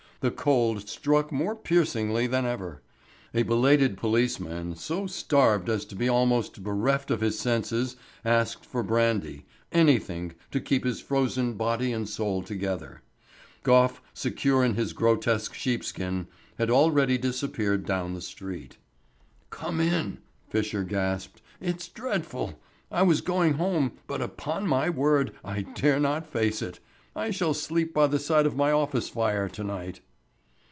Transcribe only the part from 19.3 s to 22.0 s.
"Come in," Fisher gasped. "It's